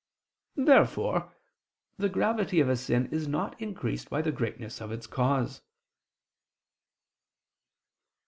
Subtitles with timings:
[0.57, 1.31] Therefore
[1.99, 5.61] the gravity of a sin is not increased by the greatness of its cause.